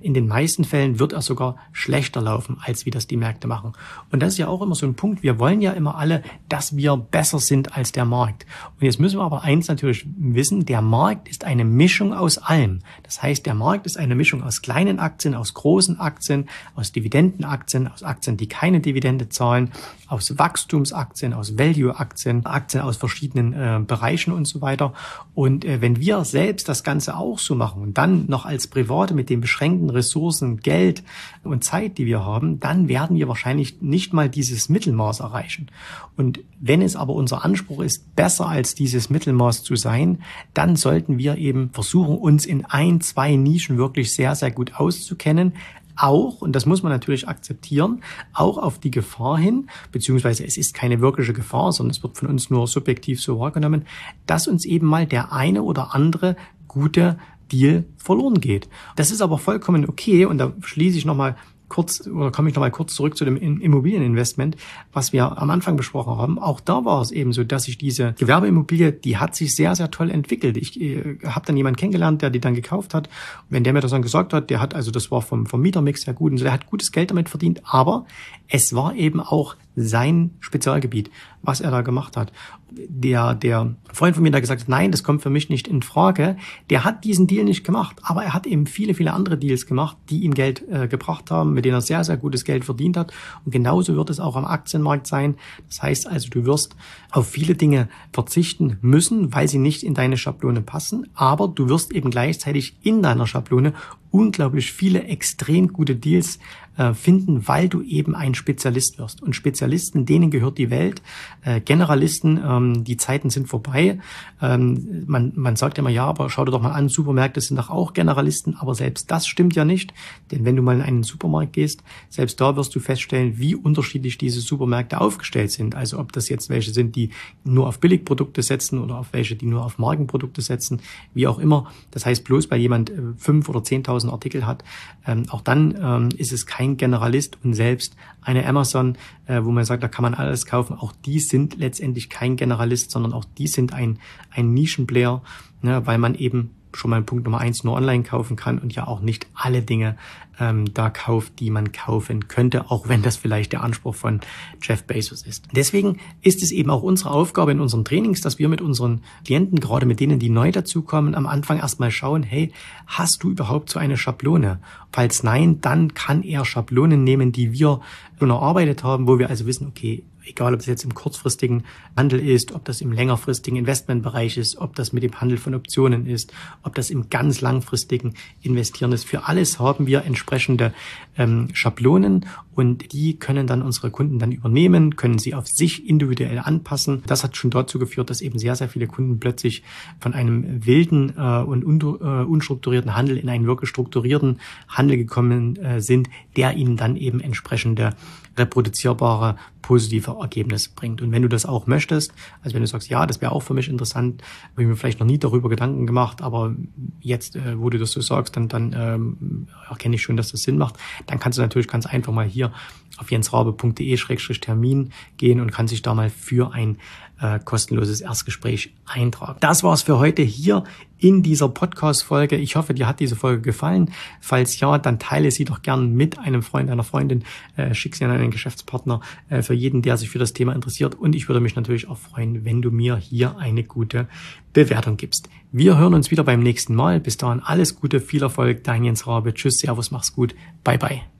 In 0.00 0.14
den 0.14 0.26
meisten 0.26 0.64
Fällen 0.64 0.98
wird 0.98 1.12
er 1.12 1.22
sogar 1.22 1.56
schlechter 1.72 2.20
laufen, 2.20 2.58
als 2.64 2.86
wie 2.86 2.90
das 2.90 3.06
die 3.06 3.16
Märkte 3.16 3.46
machen. 3.46 3.72
Und 4.10 4.22
das 4.22 4.34
ist 4.34 4.38
ja 4.38 4.48
auch 4.48 4.62
immer 4.62 4.74
so 4.74 4.86
ein 4.86 4.94
Punkt. 4.94 5.22
Wir 5.22 5.38
wollen 5.38 5.60
ja 5.60 5.72
immer 5.72 5.96
alle, 5.96 6.22
dass 6.48 6.76
wir 6.76 6.96
besser 6.96 7.38
sind 7.38 7.76
als 7.76 7.92
der 7.92 8.04
Markt. 8.04 8.46
Und 8.78 8.84
jetzt 8.84 9.00
müssen 9.00 9.18
wir 9.18 9.24
aber 9.24 9.42
eins 9.42 9.68
natürlich 9.68 10.06
wissen, 10.16 10.66
der 10.66 10.82
Markt 10.82 11.28
ist 11.28 11.44
eine 11.44 11.64
Mischung 11.64 12.12
aus 12.12 12.38
allem. 12.38 12.80
Das 13.02 13.22
heißt, 13.22 13.46
der 13.46 13.54
Markt 13.54 13.86
ist 13.86 13.96
eine 13.96 14.14
Mischung 14.14 14.42
aus 14.42 14.62
kleinen 14.62 14.98
Aktien, 14.98 15.34
aus 15.34 15.54
großen 15.54 16.00
Aktien, 16.00 16.48
aus 16.74 16.92
Dividendenaktien, 16.92 17.88
aus 17.88 18.02
Aktien, 18.02 18.36
die 18.36 18.48
keine 18.48 18.80
Dividende 18.80 19.28
zahlen, 19.28 19.72
aus 20.08 20.38
Wachstumsaktien, 20.38 21.32
aus 21.32 21.56
Value-Aktien, 21.56 22.44
Aktien 22.46 22.82
aus 22.82 22.96
verschiedenen 22.96 23.52
äh, 23.52 23.80
Bereichen 23.86 24.32
und 24.32 24.46
so 24.46 24.60
weiter. 24.60 24.92
Und 25.34 25.64
äh, 25.64 25.80
wenn 25.80 25.98
wir 26.00 26.24
selbst 26.24 26.68
das 26.68 26.82
Ganze 26.82 27.16
auch 27.16 27.38
so 27.38 27.54
machen 27.54 27.82
und 27.82 27.96
dann 27.96 28.26
noch 28.26 28.44
als 28.44 28.66
Private 28.66 29.14
mit 29.14 29.30
den 29.40 29.42
beschränkten 29.42 29.90
Ressourcen, 29.90 30.58
Geld 30.58 31.02
und 31.42 31.64
Zeit, 31.64 31.98
die 31.98 32.06
wir 32.06 32.24
haben, 32.24 32.60
dann 32.60 32.88
werden 32.88 33.16
wir 33.16 33.28
wahrscheinlich 33.28 33.80
nicht 33.80 34.12
mal 34.12 34.28
dieses 34.28 34.68
Mittelmaß 34.68 35.20
erreichen. 35.20 35.68
Und 36.16 36.40
wenn 36.60 36.82
es 36.82 36.96
aber 36.96 37.14
unser 37.14 37.44
Anspruch 37.44 37.80
ist, 37.80 38.14
besser 38.14 38.46
als 38.46 38.74
dieses 38.74 39.08
Mittelmaß 39.08 39.62
zu 39.62 39.76
sein, 39.76 40.22
dann 40.52 40.76
sollten 40.76 41.18
wir 41.18 41.36
eben 41.36 41.70
versuchen, 41.72 42.18
uns 42.18 42.44
in 42.44 42.64
ein, 42.66 43.00
zwei 43.00 43.36
Nischen 43.36 43.78
wirklich 43.78 44.14
sehr, 44.14 44.34
sehr 44.34 44.50
gut 44.50 44.74
auszukennen, 44.74 45.54
auch, 45.96 46.40
und 46.40 46.56
das 46.56 46.64
muss 46.64 46.82
man 46.82 46.92
natürlich 46.92 47.28
akzeptieren, 47.28 48.02
auch 48.32 48.56
auf 48.56 48.78
die 48.78 48.90
Gefahr 48.90 49.36
hin, 49.36 49.68
beziehungsweise 49.92 50.46
es 50.46 50.56
ist 50.56 50.72
keine 50.72 51.00
wirkliche 51.00 51.34
Gefahr, 51.34 51.72
sondern 51.72 51.90
es 51.90 52.02
wird 52.02 52.16
von 52.16 52.28
uns 52.28 52.48
nur 52.48 52.66
subjektiv 52.66 53.20
so 53.20 53.38
wahrgenommen, 53.38 53.84
dass 54.24 54.48
uns 54.48 54.64
eben 54.64 54.86
mal 54.86 55.06
der 55.06 55.32
eine 55.32 55.62
oder 55.62 55.94
andere 55.94 56.36
gute 56.68 57.18
Deal 57.50 57.84
verloren 57.96 58.40
geht. 58.40 58.68
Das 58.96 59.10
ist 59.10 59.20
aber 59.20 59.38
vollkommen 59.38 59.88
okay 59.88 60.24
und 60.24 60.38
da 60.38 60.52
schließe 60.60 60.98
ich 60.98 61.04
nochmal 61.04 61.36
kurz 61.70 62.06
oder 62.06 62.30
komme 62.30 62.50
ich 62.50 62.54
nochmal 62.54 62.70
kurz 62.70 62.94
zurück 62.94 63.16
zu 63.16 63.24
dem 63.24 63.36
Immobilieninvestment, 63.36 64.56
was 64.92 65.14
wir 65.14 65.38
am 65.40 65.48
Anfang 65.48 65.76
besprochen 65.76 66.18
haben. 66.18 66.38
Auch 66.38 66.60
da 66.60 66.84
war 66.84 67.00
es 67.00 67.12
eben 67.12 67.32
so, 67.32 67.44
dass 67.44 67.64
sich 67.64 67.78
diese 67.78 68.12
Gewerbeimmobilie, 68.18 68.92
die 68.92 69.16
hat 69.16 69.34
sich 69.34 69.54
sehr, 69.54 69.74
sehr 69.74 69.90
toll 69.90 70.10
entwickelt. 70.10 70.58
Ich 70.58 70.78
äh, 70.78 71.18
habe 71.24 71.46
dann 71.46 71.56
jemanden 71.56 71.78
kennengelernt, 71.78 72.20
der 72.20 72.28
die 72.28 72.40
dann 72.40 72.54
gekauft 72.54 72.92
hat. 72.92 73.08
Wenn 73.48 73.64
der 73.64 73.72
mir 73.72 73.80
das 73.80 73.92
dann 73.92 74.02
gesagt 74.02 74.34
hat, 74.34 74.50
der 74.50 74.60
hat, 74.60 74.74
also 74.74 74.90
das 74.90 75.10
war 75.10 75.22
vom, 75.22 75.46
vom 75.46 75.62
Mietermix 75.62 76.02
sehr 76.02 76.14
gut 76.14 76.32
und 76.32 76.38
so, 76.38 76.44
der 76.44 76.52
hat 76.52 76.66
gutes 76.66 76.92
Geld 76.92 77.10
damit 77.12 77.28
verdient, 77.28 77.62
aber 77.64 78.04
es 78.48 78.74
war 78.74 78.94
eben 78.94 79.20
auch 79.20 79.54
sein 79.76 80.30
Spezialgebiet, 80.40 81.10
was 81.42 81.60
er 81.60 81.70
da 81.70 81.82
gemacht 81.82 82.16
hat. 82.16 82.32
Der, 82.72 83.34
der 83.34 83.74
Freund 83.92 84.14
von 84.14 84.22
mir, 84.22 84.30
der 84.30 84.40
gesagt 84.40 84.62
hat, 84.62 84.68
nein, 84.68 84.92
das 84.92 85.02
kommt 85.02 85.22
für 85.22 85.30
mich 85.30 85.48
nicht 85.48 85.66
in 85.66 85.82
Frage, 85.82 86.36
der 86.70 86.84
hat 86.84 87.04
diesen 87.04 87.26
Deal 87.26 87.44
nicht 87.44 87.64
gemacht, 87.64 87.96
aber 88.02 88.22
er 88.22 88.32
hat 88.32 88.46
eben 88.46 88.66
viele, 88.66 88.94
viele 88.94 89.12
andere 89.12 89.36
Deals 89.36 89.66
gemacht, 89.66 89.96
die 90.08 90.20
ihm 90.20 90.34
Geld 90.34 90.62
äh, 90.68 90.86
gebracht 90.86 91.30
haben, 91.30 91.52
mit 91.52 91.64
denen 91.64 91.74
er 91.74 91.80
sehr, 91.80 92.04
sehr 92.04 92.16
gutes 92.16 92.44
Geld 92.44 92.64
verdient 92.64 92.96
hat. 92.96 93.12
Und 93.44 93.52
genauso 93.52 93.96
wird 93.96 94.10
es 94.10 94.20
auch 94.20 94.36
am 94.36 94.44
Aktienmarkt 94.44 95.06
sein. 95.06 95.36
Das 95.66 95.82
heißt 95.82 96.06
also, 96.06 96.28
du 96.30 96.44
wirst 96.44 96.76
auf 97.10 97.28
viele 97.28 97.54
Dinge 97.54 97.88
verzichten 98.12 98.78
müssen, 98.82 99.34
weil 99.34 99.48
sie 99.48 99.58
nicht 99.58 99.82
in 99.82 99.94
deine 99.94 100.16
Schablone 100.16 100.60
passen, 100.60 101.08
aber 101.14 101.48
du 101.48 101.68
wirst 101.68 101.92
eben 101.92 102.10
gleichzeitig 102.10 102.76
in 102.82 103.02
deiner 103.02 103.26
Schablone 103.26 103.74
unglaublich 104.10 104.72
viele 104.72 105.04
extrem 105.04 105.72
gute 105.72 105.96
Deals 105.96 106.38
äh, 106.80 106.94
finden, 106.94 107.46
weil 107.46 107.68
du 107.68 107.82
eben 107.82 108.14
ein 108.14 108.34
Spezialist 108.34 108.98
wirst. 108.98 109.22
Und 109.22 109.36
Spezialisten, 109.36 110.06
denen 110.06 110.30
gehört 110.30 110.56
die 110.56 110.70
Welt. 110.70 111.02
Äh, 111.42 111.60
Generalisten, 111.60 112.40
ähm, 112.42 112.84
die 112.84 112.96
Zeiten 112.96 113.28
sind 113.28 113.48
vorbei. 113.48 113.98
Ähm, 114.40 115.04
man, 115.06 115.32
man 115.34 115.56
sagt 115.56 115.78
immer, 115.78 115.90
ja, 115.90 116.06
aber 116.06 116.30
schau 116.30 116.44
dir 116.44 116.52
doch 116.52 116.62
mal 116.62 116.72
an, 116.72 116.88
Supermärkte 116.88 117.40
sind 117.40 117.58
doch 117.58 117.68
auch 117.68 117.92
Generalisten, 117.92 118.56
aber 118.56 118.74
selbst 118.74 119.10
das 119.10 119.26
stimmt 119.26 119.54
ja 119.56 119.64
nicht. 119.66 119.92
Denn 120.30 120.44
wenn 120.44 120.56
du 120.56 120.62
mal 120.62 120.76
in 120.76 120.82
einen 120.82 121.02
Supermarkt 121.02 121.52
gehst, 121.52 121.82
selbst 122.08 122.40
da 122.40 122.56
wirst 122.56 122.74
du 122.74 122.80
feststellen, 122.80 123.38
wie 123.38 123.54
unterschiedlich 123.54 124.16
diese 124.16 124.40
Supermärkte 124.40 125.00
aufgestellt 125.00 125.50
sind. 125.50 125.74
Also 125.74 125.98
ob 125.98 126.12
das 126.12 126.30
jetzt 126.30 126.48
welche 126.48 126.72
sind, 126.72 126.96
die 126.96 127.10
nur 127.44 127.66
auf 127.68 127.80
Billigprodukte 127.80 128.42
setzen 128.42 128.78
oder 128.78 128.96
auf 128.96 129.12
welche, 129.12 129.36
die 129.36 129.46
nur 129.46 129.64
auf 129.64 129.78
Markenprodukte 129.78 130.40
setzen, 130.40 130.80
wie 131.12 131.26
auch 131.26 131.38
immer. 131.38 131.70
Das 131.90 132.06
heißt, 132.06 132.24
bloß 132.24 132.50
weil 132.50 132.60
jemand 132.60 132.90
äh, 132.90 132.94
fünf 133.18 133.48
oder 133.48 133.62
zehntausend 134.00 134.12
Artikel 134.12 134.46
hat, 134.46 134.64
ähm, 135.06 135.24
auch 135.30 135.40
dann 135.40 135.76
ähm, 135.80 136.08
ist 136.16 136.32
es 136.32 136.46
kein 136.46 136.76
Generalist 136.76 137.38
und 137.44 137.54
selbst 137.54 137.96
eine 138.22 138.46
Amazon, 138.46 138.96
äh, 139.26 139.42
wo 139.42 139.50
man 139.50 139.64
sagt, 139.64 139.82
da 139.82 139.88
kann 139.88 140.02
man 140.02 140.14
alles 140.14 140.46
kaufen, 140.46 140.76
auch 140.76 140.92
die 141.04 141.20
sind 141.20 141.58
letztendlich 141.58 142.10
kein 142.10 142.36
Generalist, 142.36 142.90
sondern 142.90 143.12
auch 143.12 143.24
die 143.24 143.46
sind 143.46 143.72
ein, 143.72 143.98
ein 144.30 144.52
Nischenplayer, 144.52 145.22
ne, 145.62 145.86
weil 145.86 145.98
man 145.98 146.14
eben 146.14 146.50
schon 146.72 146.90
mal 146.90 147.02
Punkt 147.02 147.24
Nummer 147.24 147.38
eins 147.38 147.64
nur 147.64 147.74
online 147.74 148.02
kaufen 148.02 148.36
kann 148.36 148.58
und 148.58 148.74
ja 148.74 148.86
auch 148.86 149.00
nicht 149.00 149.26
alle 149.34 149.62
Dinge 149.62 149.96
ähm, 150.40 150.72
da 150.72 150.90
kauft, 150.90 151.38
die 151.38 151.50
man 151.50 151.70
kaufen 151.72 152.26
könnte, 152.28 152.70
auch 152.70 152.88
wenn 152.88 153.02
das 153.02 153.16
vielleicht 153.16 153.52
der 153.52 153.62
Anspruch 153.62 153.94
von 153.94 154.20
Jeff 154.62 154.84
Bezos 154.84 155.22
ist. 155.22 155.44
Deswegen 155.54 155.98
ist 156.22 156.42
es 156.42 156.50
eben 156.50 156.70
auch 156.70 156.82
unsere 156.82 157.10
Aufgabe 157.10 157.52
in 157.52 157.60
unseren 157.60 157.84
Trainings, 157.84 158.20
dass 158.20 158.38
wir 158.38 158.48
mit 158.48 158.60
unseren 158.60 159.02
Klienten, 159.24 159.60
gerade 159.60 159.86
mit 159.86 160.00
denen, 160.00 160.18
die 160.18 160.30
neu 160.30 160.50
dazukommen, 160.50 161.14
am 161.14 161.26
Anfang 161.26 161.58
erstmal 161.58 161.90
schauen, 161.90 162.22
hey, 162.22 162.52
hast 162.86 163.22
du 163.22 163.30
überhaupt 163.30 163.70
so 163.70 163.78
eine 163.78 163.96
Schablone? 163.96 164.60
Falls 164.92 165.22
nein, 165.22 165.60
dann 165.60 165.94
kann 165.94 166.22
er 166.22 166.44
Schablonen 166.44 167.04
nehmen, 167.04 167.32
die 167.32 167.52
wir 167.52 167.80
schon 168.18 168.30
erarbeitet 168.30 168.82
haben, 168.82 169.06
wo 169.06 169.18
wir 169.18 169.28
also 169.28 169.46
wissen, 169.46 169.66
okay, 169.68 170.04
egal 170.30 170.54
ob 170.54 170.60
es 170.60 170.66
jetzt 170.66 170.84
im 170.84 170.94
kurzfristigen 170.94 171.64
Handel 171.96 172.20
ist, 172.20 172.52
ob 172.52 172.64
das 172.64 172.80
im 172.80 172.92
längerfristigen 172.92 173.58
Investmentbereich 173.58 174.36
ist, 174.36 174.56
ob 174.56 174.74
das 174.74 174.92
mit 174.92 175.02
dem 175.02 175.20
Handel 175.20 175.38
von 175.38 175.54
Optionen 175.54 176.06
ist, 176.06 176.32
ob 176.62 176.74
das 176.74 176.90
im 176.90 177.10
ganz 177.10 177.40
langfristigen 177.40 178.14
Investieren 178.42 178.92
ist. 178.92 179.04
Für 179.04 179.26
alles 179.28 179.58
haben 179.58 179.86
wir 179.86 180.04
entsprechende 180.04 180.72
ähm, 181.18 181.48
Schablonen 181.52 182.26
und 182.54 182.92
die 182.92 183.18
können 183.18 183.46
dann 183.46 183.62
unsere 183.62 183.90
Kunden 183.90 184.18
dann 184.18 184.32
übernehmen, 184.32 184.96
können 184.96 185.18
sie 185.18 185.34
auf 185.34 185.48
sich 185.48 185.88
individuell 185.88 186.38
anpassen. 186.38 187.02
Das 187.06 187.24
hat 187.24 187.36
schon 187.36 187.50
dazu 187.50 187.78
geführt, 187.78 188.10
dass 188.10 188.20
eben 188.20 188.38
sehr, 188.38 188.56
sehr 188.56 188.68
viele 188.68 188.86
Kunden 188.86 189.18
plötzlich 189.18 189.62
von 189.98 190.14
einem 190.14 190.66
wilden 190.66 191.14
äh, 191.16 191.42
und 191.42 191.64
un 191.64 191.80
äh, 191.80 192.24
unstrukturierten 192.24 192.94
Handel 192.96 193.16
in 193.16 193.28
einen 193.28 193.46
wirklich 193.46 193.70
strukturierten 193.70 194.40
Handel 194.68 194.96
gekommen 194.96 195.56
äh, 195.56 195.80
sind, 195.80 196.08
der 196.36 196.56
ihnen 196.56 196.76
dann 196.76 196.96
eben 196.96 197.20
entsprechende 197.20 197.94
reproduzierbare 198.40 199.36
positive 199.62 200.16
Ergebnis 200.20 200.68
bringt. 200.68 201.00
Und 201.00 201.12
wenn 201.12 201.22
du 201.22 201.28
das 201.28 201.46
auch 201.46 201.66
möchtest, 201.66 202.12
also 202.42 202.54
wenn 202.54 202.62
du 202.62 202.66
sagst, 202.66 202.88
ja, 202.88 203.06
das 203.06 203.20
wäre 203.20 203.32
auch 203.32 203.42
für 203.42 203.54
mich 203.54 203.68
interessant, 203.68 204.22
habe 204.52 204.62
ich 204.62 204.68
mir 204.68 204.76
vielleicht 204.76 204.98
noch 204.98 205.06
nie 205.06 205.18
darüber 205.18 205.48
Gedanken 205.48 205.86
gemacht, 205.86 206.22
aber 206.22 206.54
jetzt, 207.00 207.36
äh, 207.36 207.58
wo 207.58 207.70
du 207.70 207.78
das 207.78 207.92
so 207.92 208.00
sagst, 208.00 208.36
dann, 208.36 208.48
dann 208.48 208.74
ähm, 208.76 209.46
erkenne 209.68 209.94
ich 209.94 210.02
schon, 210.02 210.16
dass 210.16 210.32
das 210.32 210.42
Sinn 210.42 210.58
macht, 210.58 210.76
dann 211.06 211.20
kannst 211.20 211.38
du 211.38 211.42
natürlich 211.42 211.68
ganz 211.68 211.86
einfach 211.86 212.12
mal 212.12 212.26
hier 212.26 212.52
auf 212.98 213.10
jensraube.de-termin 213.10 214.90
gehen 215.16 215.40
und 215.40 215.52
kannst 215.52 215.72
dich 215.72 215.82
da 215.82 215.94
mal 215.94 216.10
für 216.10 216.52
ein 216.52 216.78
äh, 217.20 217.38
kostenloses 217.38 218.00
Erstgespräch 218.00 218.74
eintragen. 218.86 219.38
Das 219.40 219.62
war's 219.62 219.82
für 219.82 219.98
heute 219.98 220.22
hier 220.22 220.64
in 221.00 221.22
dieser 221.22 221.48
Podcast-Folge. 221.48 222.36
Ich 222.36 222.56
hoffe, 222.56 222.74
dir 222.74 222.86
hat 222.86 223.00
diese 223.00 223.16
Folge 223.16 223.42
gefallen. 223.42 223.90
Falls 224.20 224.60
ja, 224.60 224.78
dann 224.78 224.98
teile 224.98 225.30
sie 225.30 225.44
doch 225.44 225.62
gern 225.62 225.94
mit 225.94 226.18
einem 226.18 226.42
Freund, 226.42 226.70
einer 226.70 226.84
Freundin, 226.84 227.24
äh, 227.56 227.74
schick 227.74 227.96
sie 227.96 228.04
an 228.04 228.10
einen 228.10 228.30
Geschäftspartner, 228.30 229.00
äh, 229.28 229.42
für 229.42 229.54
jeden, 229.54 229.82
der 229.82 229.96
sich 229.96 230.10
für 230.10 230.18
das 230.18 230.32
Thema 230.32 230.54
interessiert. 230.54 230.94
Und 230.94 231.14
ich 231.14 231.28
würde 231.28 231.40
mich 231.40 231.56
natürlich 231.56 231.88
auch 231.88 231.98
freuen, 231.98 232.44
wenn 232.44 232.62
du 232.62 232.70
mir 232.70 232.96
hier 232.96 233.38
eine 233.38 233.64
gute 233.64 234.06
Bewertung 234.52 234.96
gibst. 234.96 235.28
Wir 235.52 235.78
hören 235.78 235.94
uns 235.94 236.10
wieder 236.10 236.24
beim 236.24 236.40
nächsten 236.42 236.74
Mal. 236.74 237.00
Bis 237.00 237.16
dahin 237.16 237.40
alles 237.40 237.76
Gute, 237.76 238.00
viel 238.00 238.22
Erfolg, 238.22 238.64
dein 238.64 238.84
Jens 238.84 239.06
Rabe. 239.06 239.34
Tschüss, 239.34 239.58
Servus, 239.58 239.90
mach's 239.90 240.12
gut. 240.12 240.34
Bye, 240.62 240.78
bye. 240.78 241.19